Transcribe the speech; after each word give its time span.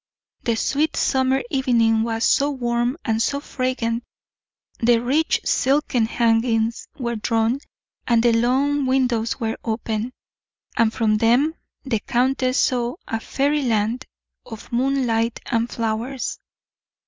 The 0.41 0.55
sweet 0.55 0.95
summer 0.97 1.43
evening 1.51 2.01
was 2.01 2.25
so 2.25 2.49
warm 2.49 2.97
and 3.05 3.21
so 3.21 3.39
fragrant, 3.39 4.03
the 4.79 4.97
rich 4.99 5.41
silken 5.45 6.07
hangings 6.07 6.87
were 6.97 7.17
drawn, 7.17 7.59
and 8.07 8.23
the 8.23 8.33
long 8.33 8.87
windows 8.87 9.39
were 9.39 9.59
open, 9.63 10.11
and 10.75 10.91
from 10.91 11.17
them 11.17 11.53
the 11.83 11.99
countess 11.99 12.57
saw 12.57 12.95
a 13.07 13.19
fairyland 13.19 14.07
of 14.43 14.71
moonlight 14.73 15.39
and 15.45 15.69
flowers. 15.69 16.39